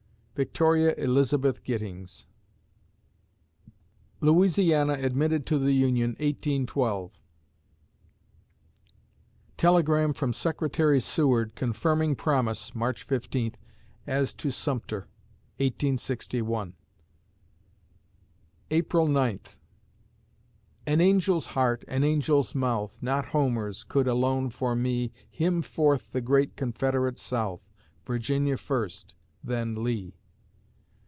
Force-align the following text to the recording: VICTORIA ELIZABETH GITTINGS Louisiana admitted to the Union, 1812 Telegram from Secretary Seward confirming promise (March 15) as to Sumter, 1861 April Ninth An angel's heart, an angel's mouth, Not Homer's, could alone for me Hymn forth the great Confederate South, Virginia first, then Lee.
VICTORIA 0.33 0.95
ELIZABETH 0.97 1.61
GITTINGS 1.63 2.25
Louisiana 4.21 4.93
admitted 4.93 5.45
to 5.45 5.59
the 5.59 5.73
Union, 5.73 6.11
1812 6.13 7.11
Telegram 9.57 10.13
from 10.13 10.33
Secretary 10.33 10.99
Seward 10.99 11.53
confirming 11.53 12.15
promise 12.15 12.73
(March 12.73 13.03
15) 13.03 13.51
as 14.07 14.33
to 14.33 14.49
Sumter, 14.49 15.01
1861 15.57 16.73
April 18.71 19.07
Ninth 19.07 19.59
An 20.87 20.99
angel's 21.01 21.47
heart, 21.47 21.85
an 21.87 22.03
angel's 22.03 22.55
mouth, 22.55 23.03
Not 23.03 23.25
Homer's, 23.25 23.83
could 23.83 24.07
alone 24.07 24.49
for 24.49 24.75
me 24.75 25.11
Hymn 25.29 25.61
forth 25.61 26.13
the 26.13 26.21
great 26.21 26.55
Confederate 26.55 27.19
South, 27.19 27.61
Virginia 28.07 28.57
first, 28.57 29.13
then 29.43 29.83
Lee. 29.83 30.15